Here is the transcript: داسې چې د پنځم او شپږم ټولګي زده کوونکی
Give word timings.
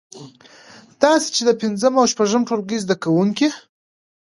داسې 1.01 1.27
چې 1.35 1.41
د 1.45 1.51
پنځم 1.61 1.93
او 2.01 2.05
شپږم 2.13 2.41
ټولګي 2.49 2.77
زده 2.83 2.95
کوونکی 3.03 3.47